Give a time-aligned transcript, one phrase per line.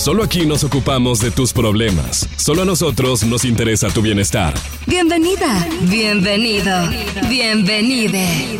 [0.00, 2.26] Solo aquí nos ocupamos de tus problemas.
[2.36, 4.54] Solo a nosotros nos interesa tu bienestar.
[4.86, 6.88] Bienvenida, bienvenido,
[7.28, 8.56] bienvenide.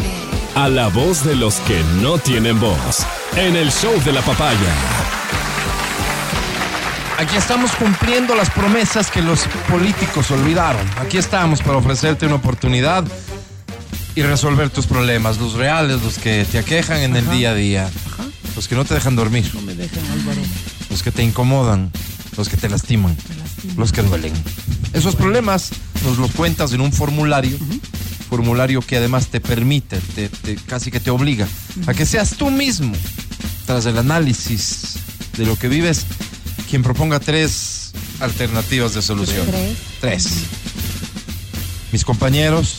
[0.54, 3.06] A la voz de los que no tienen voz.
[3.36, 4.74] En el show de la papaya.
[7.16, 10.86] Aquí estamos cumpliendo las promesas que los políticos olvidaron.
[10.98, 13.02] Aquí estamos para ofrecerte una oportunidad
[14.14, 17.90] y resolver tus problemas, los reales, los que te aquejan en el día a día,
[18.54, 19.50] los que no te dejan dormir,
[21.00, 21.90] los que te incomodan,
[22.36, 23.16] los que te lastiman,
[23.78, 24.34] los que duelen.
[24.92, 25.70] Esos problemas
[26.04, 27.56] nos los cuentas en un formulario,
[28.28, 31.48] formulario que además te permite, te- te- casi que te obliga
[31.86, 32.92] a que seas tú mismo,
[33.64, 34.96] tras el análisis
[35.38, 36.04] de lo que vives,
[36.68, 39.46] quien proponga tres alternativas de solución.
[39.46, 39.76] Tres.
[40.02, 40.28] Tres.
[41.92, 42.74] Mis compañeros,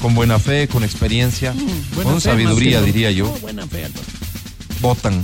[0.00, 1.52] con buena fe, con experiencia,
[2.04, 3.36] con sabiduría, diría yo,
[4.80, 5.20] votan.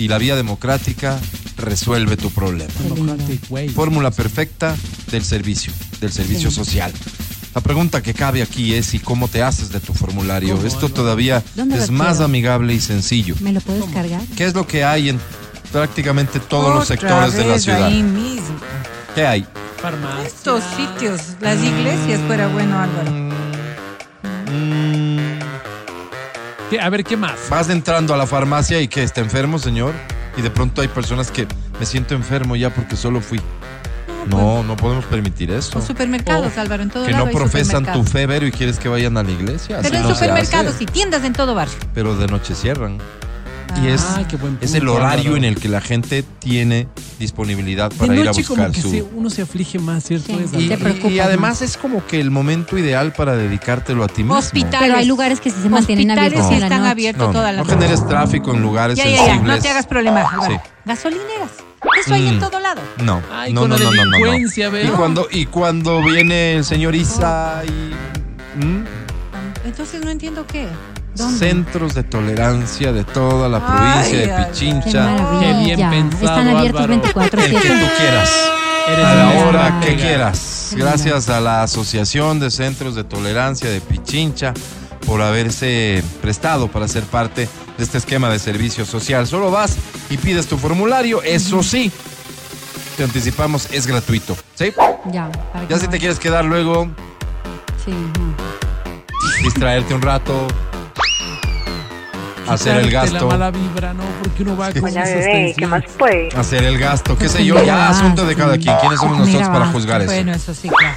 [0.00, 1.20] Y la vía democrática
[1.58, 2.72] resuelve tu problema.
[2.82, 3.68] Democratic way.
[3.68, 4.74] Fórmula perfecta
[5.10, 6.90] del servicio, del servicio social.
[7.54, 10.56] La pregunta que cabe aquí es ¿y cómo te haces de tu formulario?
[10.56, 12.24] ¿Cómo, Esto todavía ¿Dónde lo es más quiero?
[12.24, 13.34] amigable y sencillo.
[13.40, 14.22] ¿Me lo puedes cargar?
[14.38, 15.20] ¿Qué es lo que hay en
[15.70, 17.84] prácticamente todos los sectores de la ciudad?
[17.84, 18.56] Ahí mismo.
[19.14, 19.46] ¿Qué hay?
[19.82, 20.26] Farmacia.
[20.26, 23.10] Estos sitios, las iglesias fuera bueno, Álvaro.
[24.50, 24.99] Mm,
[26.70, 26.80] ¿Qué?
[26.80, 27.48] A ver, ¿qué más?
[27.50, 29.92] vas entrando a la farmacia y que está enfermo, señor.
[30.36, 31.46] Y de pronto hay personas que
[31.78, 33.40] me siento enfermo ya porque solo fui.
[34.28, 35.78] No, no podemos permitir eso.
[35.78, 36.60] Los supermercados, Oh.
[36.60, 38.10] Álvaro, en todo Que lado no hay profesan tu supermercados.
[38.10, 39.78] fe, Vero, y quieres que vayan a la iglesia.
[39.82, 41.74] Pero en no supermercados y tiendas en todo barrio.
[41.94, 42.98] Pero de noche cierran.
[43.82, 47.90] Y es, Ah, qué buen es el horario en el que la gente tiene disponibilidad
[47.90, 48.90] De para ir a noche como buscar que su...
[48.90, 50.32] se- uno se aflige más, ¿cierto?
[50.52, 50.70] Sí.
[51.10, 54.36] Y, además es como que el momento ideal para dedicártelo a ti mismo.
[54.36, 54.80] Hospital.
[54.80, 57.58] Pero hay lugares que sí se mantienen Hospitales abiertos la están abiertos No, toda la
[57.58, 57.76] no noche.
[57.76, 59.56] generes tráfico en lugares Ya, ya, ya, sensibles.
[59.56, 60.20] no te hagas problema.
[60.22, 60.52] Álvaro.
[60.54, 60.70] Sí.
[60.84, 61.50] Gasolineras.
[61.98, 62.40] Eso hay en Mm.
[62.40, 62.80] todo lado.
[63.02, 64.16] No, Ay, no, con no, la no, no, no, no.
[64.18, 64.96] delincuencia, Y veo.
[64.96, 68.64] cuando, y cuando viene el señor Isa y...
[68.64, 68.84] ¿Mm?
[69.64, 70.66] Entonces no entiendo qué.
[71.14, 71.38] ¿Dónde?
[71.38, 75.16] Centros de tolerancia de toda la provincia Ay, de ay, Qué Pichincha.
[75.40, 77.00] Qué bien pensado, Están abiertos Álvaro.
[77.02, 78.30] 24 El que tú quieras.
[78.88, 80.74] Eres A la hora que quieras.
[80.76, 84.54] Gracias a la Asociación de Centros de Tolerancia de Pichincha
[85.06, 89.26] por haberse prestado para ser parte de este esquema de servicio social.
[89.26, 89.76] Solo vas
[90.08, 91.22] y pides tu formulario.
[91.22, 91.90] Eso sí,
[92.96, 94.36] te anticipamos, es gratuito.
[94.54, 94.72] ¿Sí?
[95.12, 95.30] Ya,
[95.68, 96.88] Ya si te quieres quedar luego,
[97.84, 97.92] Sí,
[99.42, 100.46] distraerte un rato,
[102.54, 103.14] hacer el gasto.
[103.14, 104.02] La mala vibra, ¿no?
[104.22, 106.28] Porque uno va con Hola esas bebé, ¿qué más puede?
[106.36, 108.76] Hacer el gasto, qué sé yo, ya asunto de cada quien.
[108.80, 109.72] ¿Quiénes somos nosotros Mira, para va.
[109.72, 110.10] juzgar eso?
[110.10, 110.96] Bueno, eso sí, claro.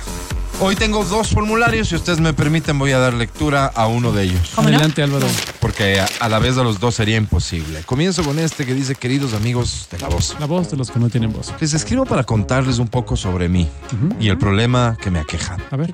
[0.65, 4.23] Hoy tengo dos formularios, si ustedes me permiten voy a dar lectura a uno de
[4.23, 4.53] ellos.
[4.55, 4.75] ¿Cómo no?
[4.75, 5.27] Adelante, Álvaro.
[5.59, 7.81] Porque a, a la vez de los dos sería imposible.
[7.85, 10.37] Comienzo con este que dice, queridos amigos de la voz.
[10.39, 11.53] La voz de los que no tienen voz.
[11.59, 14.15] Les escribo para contarles un poco sobre mí Ujú.
[14.21, 15.57] y el problema que me aqueja.
[15.69, 15.91] A ver.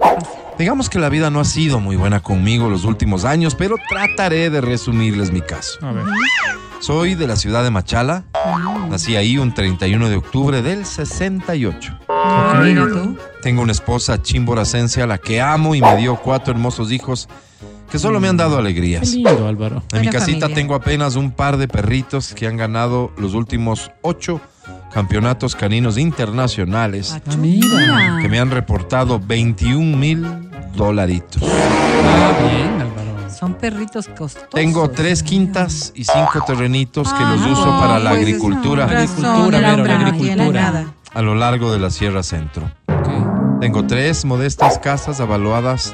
[0.60, 4.52] Digamos que la vida no ha sido muy buena conmigo los últimos años, pero trataré
[4.52, 5.80] de resumirles mi caso.
[5.82, 6.04] A ver.
[6.80, 8.24] Soy de la ciudad de Machala.
[8.88, 11.98] Nací ahí un 31 de octubre del 68.
[12.64, 13.18] Mira tú.
[13.42, 17.28] Tengo una esposa chimboracense a la que amo y me dio cuatro hermosos hijos
[17.90, 19.14] que solo me han dado Qué alegrías.
[19.14, 19.82] lindo, Álvaro.
[19.94, 20.56] En mi casita familia.
[20.56, 24.40] tengo apenas un par de perritos que han ganado los últimos ocho
[24.94, 30.26] campeonatos caninos internacionales Ah, que me han reportado 21 mil
[30.76, 31.42] dolaritos.
[31.44, 32.89] Ah, bien.
[33.40, 34.50] Son perritos costosos.
[34.50, 39.26] Tengo tres quintas y cinco terrenitos que los Ah, uso para la pues, agricultura razón,
[39.26, 40.86] Agricultura, hombre la agricultura.
[41.14, 42.70] a lo largo de la Sierra Centro.
[43.62, 45.94] Tengo tres modestas casas avaluadas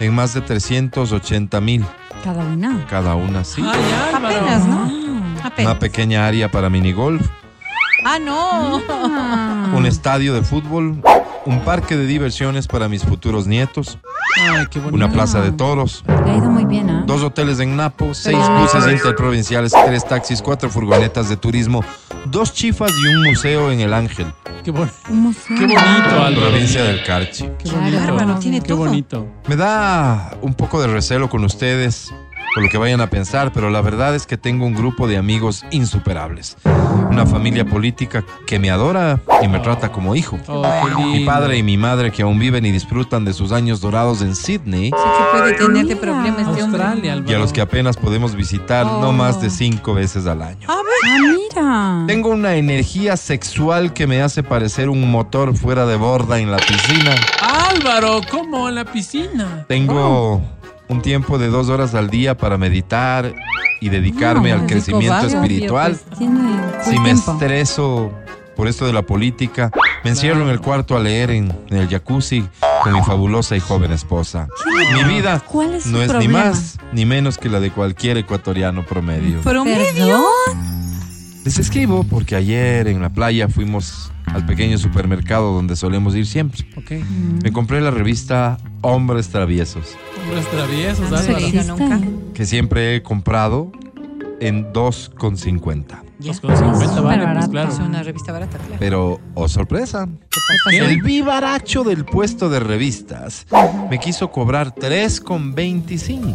[0.00, 1.84] en más de 380 mil
[2.24, 2.84] Cada una.
[2.88, 3.44] cada una.
[3.44, 3.62] Sí.
[3.64, 3.80] Ay.
[4.14, 4.90] Apenas, ¿no?
[4.90, 5.46] Ah.
[5.46, 5.70] Apenas.
[5.72, 7.24] Una pequeña área para minigolf,
[8.04, 8.82] Ah, no.
[8.90, 9.72] Ah.
[9.74, 11.00] un estadio de fútbol,
[11.46, 13.98] un parque de diversiones para mis futuros nietos,
[14.50, 14.96] Ay, qué bonito.
[14.96, 17.04] una plaza de toros, Le ha ido muy bien, ¿ah?
[17.06, 21.84] dos hoteles en Napo, seis buses interprovinciales, tres taxis, cuatro furgonetas de turismo,
[22.26, 24.26] dos chifas y un museo en El Ángel,
[24.64, 25.56] Qué, bon- Un museo.
[25.58, 26.48] qué bonito, Álvaro.
[26.48, 27.44] provincia del Carchi.
[27.58, 27.80] Qué Claro.
[27.80, 28.02] bonito.
[28.02, 28.78] Álvaro, tiene Qué todo.
[28.78, 29.26] bonito.
[29.46, 32.14] Me da un poco de recelo con ustedes
[32.54, 35.16] por lo que vayan a pensar, pero la verdad es que tengo un grupo de
[35.16, 36.56] amigos insuperables.
[37.10, 40.38] Una familia política que me adora y me trata como hijo.
[40.46, 40.64] Oh.
[40.98, 44.36] Mi padre y mi madre que aún viven y disfrutan de sus años dorados en
[44.36, 46.00] Sydney Sí que puede tener de Mira.
[46.00, 46.82] problema este hombre.
[46.82, 50.68] Australia, y a los que apenas podemos visitar no más de cinco veces al año.
[50.68, 50.84] A ver.
[51.06, 52.04] Ah, mira.
[52.06, 56.58] Tengo una energía sexual que me hace parecer un motor fuera de borda en la
[56.58, 57.14] piscina.
[57.68, 58.68] Álvaro, ¿cómo?
[58.68, 59.64] En la piscina.
[59.68, 60.42] Tengo
[60.88, 63.32] un tiempo de dos horas al día para meditar
[63.80, 65.98] y dedicarme Ah, al crecimiento espiritual.
[66.16, 66.18] Pues,
[66.84, 67.32] Si me tiempo.
[67.32, 68.12] estreso
[68.56, 69.70] por esto de la política,
[70.04, 72.44] me encierro en el cuarto a leer en, en el jacuzzi
[72.84, 74.46] con mi fabulosa y joven esposa.
[74.94, 78.16] Mi vida ¿Cuál es su no es ni más ni menos que la de cualquier
[78.18, 79.40] ecuatoriano promedio.
[79.40, 80.24] Promedio.
[81.44, 86.60] Les escribo porque ayer en la playa fuimos al pequeño supermercado donde solemos ir siempre.
[86.76, 86.90] Ok.
[87.42, 91.38] Me compré la revista Hombres Traviesos, Hombres traviesos, Ah, Álvaro.
[91.38, 91.44] sí.
[91.56, 91.64] ¿Existe?
[91.72, 92.00] nunca.
[92.34, 93.70] que siempre he comprado
[94.40, 94.74] en 2,50.
[94.74, 96.02] Dos con cincuenta,
[96.32, 97.72] Súper vale, pues claro.
[97.72, 98.76] Es una revista barata, claro.
[98.78, 100.08] Pero, oh sorpresa,
[100.70, 100.78] ¿Qué?
[100.78, 103.46] el vivaracho del puesto de revistas
[103.90, 106.34] me quiso cobrar 3,25.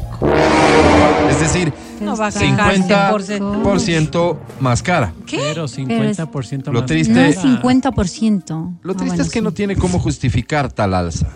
[1.30, 5.14] Es decir, No va a Está quejarse 50% por ciento más cara.
[5.26, 5.38] ¿Qué?
[5.38, 6.86] Pero 50% Lo más.
[6.90, 7.42] triste- No es Ah.
[7.42, 8.80] 50%.
[8.84, 9.44] Lo Ah, triste bueno, es que sí.
[9.44, 11.28] no tiene cómo justificar tal alza.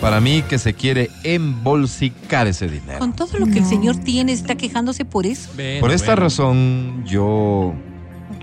[0.00, 3.00] Para mí que se quiere embolsicar ese dinero.
[3.00, 5.50] Con todo lo que el señor tiene, está quejándose por eso.
[5.56, 6.22] Bueno, Por esta bueno.
[6.22, 7.74] razón, yo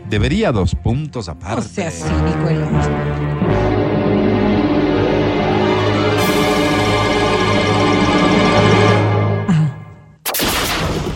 [0.10, 1.62] debería dos puntos aparte.
[1.66, 3.96] O sea, cínico el hombre.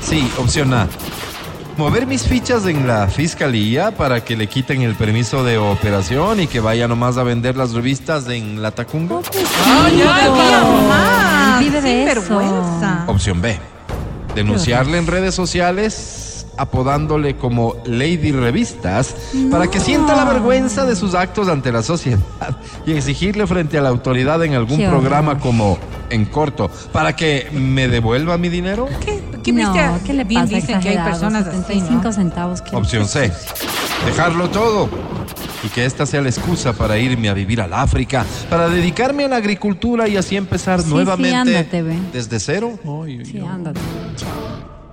[0.01, 0.87] Sí, opción A.
[1.79, 6.47] Mover mis fichas en la fiscalía para que le quiten el permiso de operación y
[6.47, 9.21] que vaya nomás a vender las revistas en la Tacunga.
[9.65, 11.57] ¡Ah, ya!
[11.61, 12.15] Vive de eso.
[12.35, 13.05] vergüenza.
[13.07, 13.57] Opción B.
[14.35, 19.15] Denunciarle en redes sociales apodándole como Lady Revistas
[19.49, 22.19] para que sienta la vergüenza de sus actos ante la sociedad
[22.85, 24.99] y exigirle frente a la autoridad en algún Qué horror.
[24.99, 25.77] programa como
[26.09, 28.89] En Corto para que me devuelva mi dinero.
[28.99, 29.89] ¿Qué, qué no, viste?
[30.05, 30.55] ¿qué le Bien pasa?
[30.55, 32.11] dicen que hay personas así, 75 ¿no?
[32.13, 32.61] centavos.
[32.61, 32.75] ¿qué?
[32.75, 33.31] Opción C.
[34.05, 34.89] Dejarlo todo.
[35.63, 39.27] Y que esta sea la excusa para irme a vivir al África, para dedicarme a
[39.27, 41.97] la agricultura y así empezar Sí, sí, nuevamente ándate, ve.
[42.13, 42.79] desde cero.
[42.85, 43.79] Uy, uy, Sí, ándate.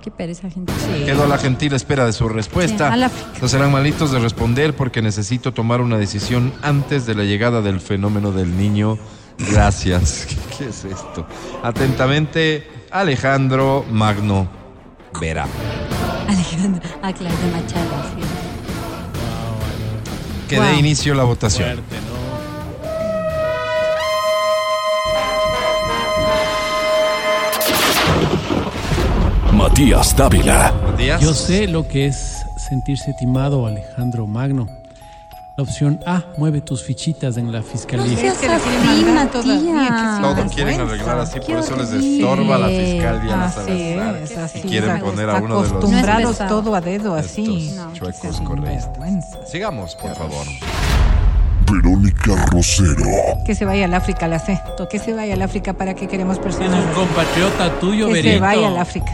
[0.03, 0.71] Qué pereza, gente.
[1.05, 2.87] Quedo a la gentil espera de su respuesta.
[2.87, 3.39] Sí, al África.
[3.41, 7.81] no serán malitos de responder porque necesito tomar una decisión antes de la llegada del
[7.81, 8.97] fenómeno del niño.
[9.37, 10.25] Gracias.
[10.29, 11.25] ¿Qué, qué es esto?
[11.63, 14.47] Atentamente, Alejandro Magno
[15.19, 15.45] Vera.
[16.27, 16.89] Alejandra.
[17.01, 18.21] Ah, claro, de Machado, sí.
[20.47, 20.65] Que Wow.
[20.65, 21.67] dé inicio la votación.
[21.75, 22.17] Fuerte, ¿no?
[29.53, 30.73] Matías Dávila.
[31.19, 34.67] Yo sé lo que es sentirse timado, Alejandro Magno.
[35.57, 38.13] La opción A, mueve tus fichitas en la fiscalía.
[38.13, 42.57] Es que la quieren así, que Todo quieren arreglar así, por Qué eso les estorba
[42.59, 43.35] la fiscalía.
[43.37, 45.03] la Así es, así Y quieren es.
[45.03, 47.69] poner a uno de los Acostumbrados No es todo a dedo así.
[47.69, 49.45] estos No, chuecos vergüenza.
[49.47, 50.45] Sigamos, por favor.
[51.71, 53.03] Verónica Rosero.
[53.43, 54.61] Que se vaya al África, la sé.
[54.91, 56.85] Que se vaya al África para que queremos Es personas.
[56.85, 59.11] un compatriota tuyo, Que se vaya al África.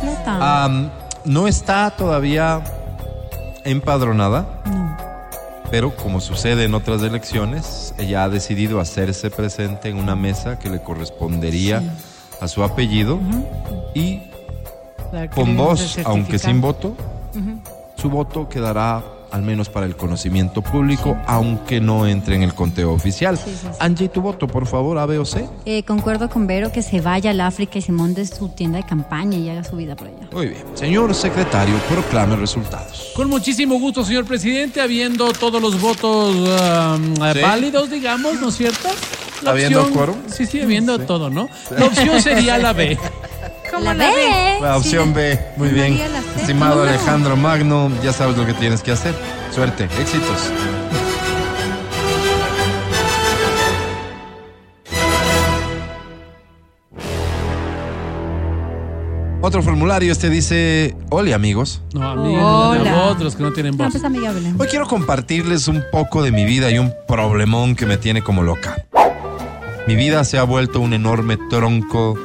[0.00, 0.64] Plata.
[0.66, 0.88] Am,
[1.24, 2.62] no está todavía
[3.64, 5.09] empadronada, no.
[5.70, 10.68] Pero como sucede en otras elecciones, ella ha decidido hacerse presente en una mesa que
[10.68, 11.82] le correspondería
[12.40, 13.20] a su apellido
[13.94, 14.22] y
[15.34, 16.96] con voz, aunque sin voto,
[17.96, 19.02] su voto quedará
[19.32, 23.36] al menos para el conocimiento público, aunque no entre en el conteo oficial.
[23.38, 23.68] Sí, sí, sí.
[23.78, 25.46] Angie, tu voto, por favor, A, B o C.
[25.66, 28.84] Eh, concuerdo con Vero que se vaya al África y se monte su tienda de
[28.86, 30.28] campaña y haga su vida por allá.
[30.32, 30.64] Muy bien.
[30.74, 33.12] Señor secretario, proclame resultados.
[33.14, 37.40] Con muchísimo gusto, señor presidente, habiendo todos los votos um, Sí.
[37.40, 38.88] válidos, digamos, ¿no es cierto?
[39.42, 40.16] La ¿Habiendo opción- quórum?
[40.26, 41.48] Sí, sí, habiendo todo, ¿no?
[41.78, 42.98] La opción sería la B.
[43.78, 44.58] la ve.
[44.60, 45.98] La opción B, muy bien.
[45.98, 46.18] La.
[46.40, 46.82] Estimado.
[46.82, 49.14] Alejandro Magno, ya sabes lo que tienes que hacer.
[49.54, 50.50] Suerte, éxitos.
[59.42, 61.80] Otro formulario, este dice, hola amigos.
[61.94, 63.14] No, Hola.
[63.16, 63.94] de los que no tienen No, voz.
[63.98, 64.54] pues.
[64.58, 68.42] Hoy quiero compartirles un poco de mi vida y un problemón que me tiene como
[68.42, 68.84] loca.
[69.86, 72.18] Mi vida se ha vuelto un enorme tronco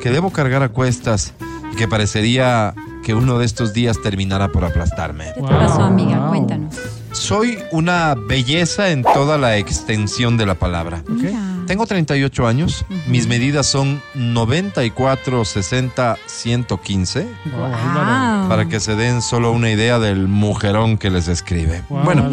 [0.00, 1.34] que debo cargar a cuestas
[1.72, 5.32] y que parecería que uno de estos días terminará por aplastarme.
[5.34, 6.18] ¿Qué te pasó, amiga?
[6.18, 6.28] Wow.
[6.28, 6.76] Cuéntanos.
[7.12, 11.02] Soy una belleza en toda la extensión de la palabra.
[11.08, 11.57] Mira.
[11.68, 18.38] Tengo 38 años, mis medidas son 94, 60, 115, Wow, Álvaro.
[18.40, 18.48] Wow.
[18.48, 21.82] para que se den solo una idea del mujerón que les escribe.
[21.90, 22.30] Wow, Bueno,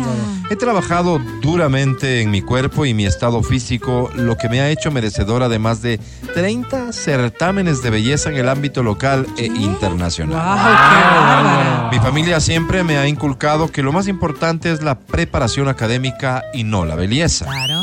[0.49, 4.89] he trabajado duramente en mi cuerpo y mi estado físico, lo que me ha hecho
[4.89, 5.99] merecedora de más de
[6.33, 11.89] 30 certámenes de belleza en el ámbito local e internacional.
[11.91, 16.63] Mi familia siempre me ha inculcado que lo más importante es la preparación académica y
[16.63, 17.43] no la belleza.
[17.45, 17.81] Claro.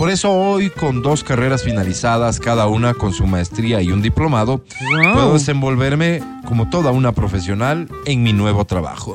[0.00, 4.64] Por eso hoy, con dos carreras finalizadas, cada una con su maestría y un diplomado,
[4.80, 5.12] Wow.
[5.12, 9.14] puedo desenvolverme como toda una profesional en mi nuevo trabajo.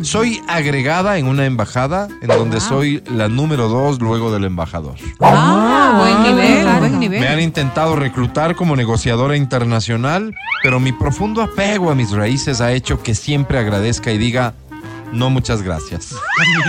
[0.00, 4.94] Soy agregada en una embajada en donde soy la número dos luego del embajador.
[5.20, 6.78] Ah, buen nivel, claro.
[6.78, 7.20] buen nivel.
[7.20, 12.72] Me han intentado reclutar como negociadora internacional, pero mi profundo apego a mis raíces ha
[12.72, 14.54] hecho que siempre agradezca y diga,
[15.12, 16.14] no muchas gracias.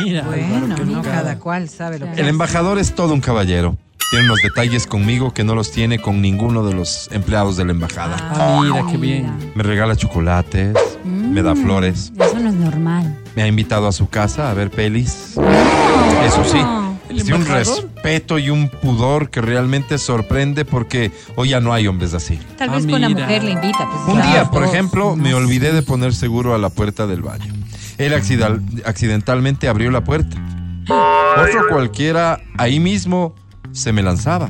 [0.03, 2.29] Mira, Bueno, no, cada cual sabe lo que El hace.
[2.29, 3.77] embajador es todo un caballero.
[4.11, 7.71] Tiene unos detalles conmigo que no los tiene con ninguno de los empleados de la
[7.73, 8.15] embajada.
[8.19, 9.51] Ah, mira, qué bien.
[9.53, 13.15] Me regala chocolates, me da flores, Eso no es normal.
[13.35, 15.35] me ha invitado a su casa a ver pelis.
[16.25, 16.57] Eso sí,
[17.09, 21.85] ¿El tiene un respeto y un pudor que realmente sorprende porque hoy ya no hay
[21.85, 22.39] hombres así.
[22.57, 23.87] Tal Ah, vez con la mujer le invita.
[24.05, 27.53] Pues, Un día, por ejemplo, me olvidé de poner seguro a la puerta del baño.
[27.99, 28.13] Él
[28.85, 30.35] accidentalmente abrió la puerta.
[31.37, 33.35] Otro cualquiera ahí mismo
[33.71, 34.49] se me lanzaba.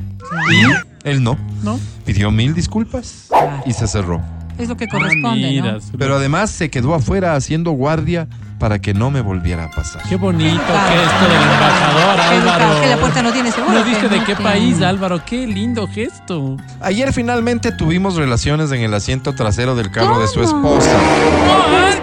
[0.51, 1.37] Y él no.
[1.63, 1.79] ¿No?
[2.05, 3.29] Pidió mil disculpas
[3.65, 4.21] y se cerró.
[4.59, 5.79] Es lo que Ah, corresponde, mira, ¿no?
[5.97, 8.27] Pero además se quedó afuera haciendo guardia
[8.59, 10.01] para que no me volviera a pasar.
[10.09, 12.81] Qué bonito gesto del embajador, Qué educado, Álvaro.
[12.81, 13.73] que la puerta no tiene seguro.
[13.73, 15.23] No dice de qué país, Álvaro.
[15.25, 16.57] Qué lindo gesto.
[16.81, 20.77] Ayer finalmente tuvimos relaciones en el asiento trasero del carro de su ¿Cómo?
[20.77, 20.99] esposa.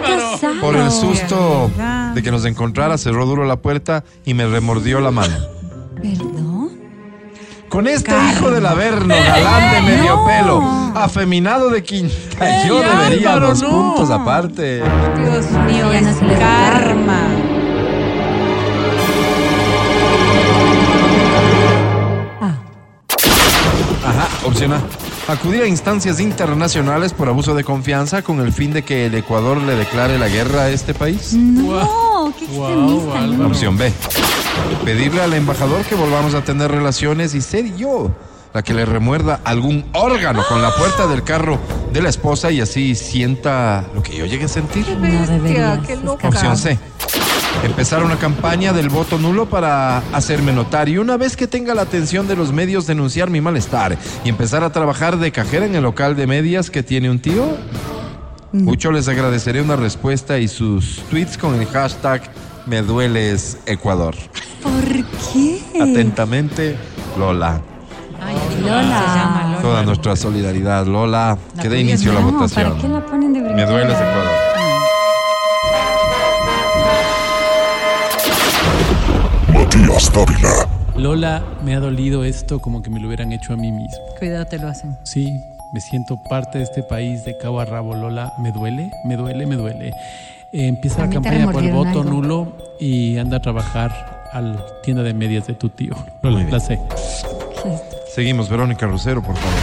[0.03, 0.61] Casado.
[0.61, 2.13] Por el susto verdad.
[2.13, 5.35] de que nos encontrara, cerró duro la puerta y me remordió la mano.
[6.01, 6.26] ¿Perdón?
[7.77, 10.63] Con este hijo del Averno, galán de medio pelo,
[10.95, 13.69] afeminado de quinta, yo Ey, debería Álvaro, dos no.
[13.69, 14.77] puntos aparte.
[14.77, 17.19] Dios mío, es karma.
[22.41, 22.55] Ah,
[24.07, 24.81] Ajá, opción A.
[25.27, 29.61] Acudir a instancias internacionales por abuso de confianza con el fin de que el Ecuador
[29.61, 31.33] le declare la guerra a este país.
[31.33, 33.27] no, qué extremista.
[33.27, 33.47] No.
[33.47, 33.91] Opción B.
[34.83, 38.11] Pedirle al embajador que volvamos a tener relaciones y ser yo
[38.53, 41.59] la que le remuerda algún órgano con la puerta del carro
[41.93, 44.87] de la esposa y así sienta lo que yo llegue a sentir.
[44.89, 46.27] No Bestia, qué loca.
[46.27, 46.79] Opción C.
[47.63, 51.83] Empezar una campaña del voto nulo para hacerme notar y una vez que tenga la
[51.83, 55.83] atención de los medios denunciar mi malestar y empezar a trabajar de cajera en el
[55.83, 57.57] local de medias que tiene un tío.
[58.51, 62.21] Mucho les agradeceré una respuesta y sus tweets con el hashtag
[62.65, 64.15] me dueles Ecuador.
[64.63, 64.83] ¿Por
[65.33, 65.61] qué?
[65.81, 66.77] Atentamente,
[67.17, 67.61] Lola.
[68.21, 68.99] Ay, Lola.
[68.99, 69.61] Se llama Lola.
[69.61, 71.37] Toda nuestra solidaridad, Lola.
[71.55, 72.69] La Que dé inicio a la votación.
[72.71, 74.31] ¿Para qué la ponen de Me dueles Ecuador.
[79.53, 80.69] Matías Dávila.
[80.95, 83.97] Lola, me ha dolido esto como que me lo hubieran hecho a mí mismo.
[84.17, 84.97] Cuidado, te lo hacen.
[85.03, 85.31] Sí,
[85.73, 88.33] me siento parte de este país de cabo a rabo, Lola.
[88.39, 89.89] Me duele, me duele, me duele.
[90.53, 92.03] Eh, empieza la campaña por el voto algo.
[92.03, 93.91] nulo y anda a trabajar
[94.31, 95.95] a la tienda de medias de tu tío.
[96.21, 96.79] Lola, la sé.
[98.13, 99.59] Seguimos, Verónica Rosero, por favor.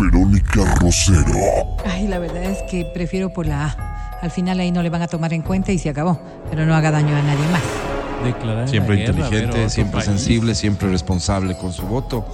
[0.00, 1.76] Verónica Rosero.
[1.86, 4.18] Ay, la verdad es que prefiero por la A.
[4.22, 6.18] Al final ahí no le van a tomar en cuenta y se acabó.
[6.50, 7.62] Pero no haga daño a nadie más.
[8.24, 10.04] Declarar Siempre guerra, inteligente, siempre país.
[10.06, 12.24] sensible, siempre responsable con su voto.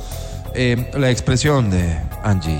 [0.54, 2.59] Eh, la expresión de Angie.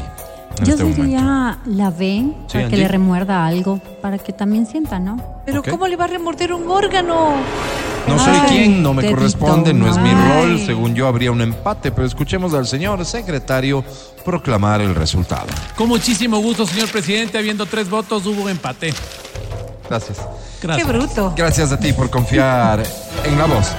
[0.59, 1.03] En Yo este momento.
[1.03, 5.43] diría la B Sí, para que le remuerda algo, para que también sienta, ¿no?
[5.45, 5.63] Pero.
[5.63, 7.35] ¿cómo le va a remorder un órgano?
[8.07, 10.59] No soy quien, no me dedito, corresponde, no es mi rol.
[10.65, 13.85] Según yo habría un empate, pero escuchemos al señor secretario
[14.25, 15.47] proclamar el resultado.
[15.77, 17.39] Con muchísimo gusto, señor presidente.
[17.39, 18.95] Habiendo tres votos, hubo empate.
[19.89, 20.19] Gracias.
[20.61, 21.35] Qué bruto.
[21.37, 22.83] Gracias a ti por confiar
[23.25, 23.73] en la voz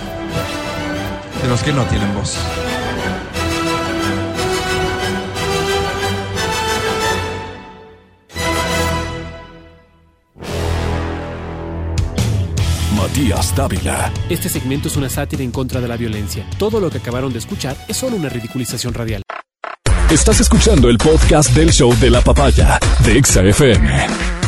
[1.42, 2.38] de los que no tienen voz.
[13.00, 14.12] Matías Dávila.
[14.30, 16.46] Este segmento es una sátira en contra de la violencia.
[16.58, 19.22] Todo lo que acabaron de escuchar es solo una ridiculización radial.
[20.12, 24.39] Estás escuchando el podcast del show de la papaya de Exa FM.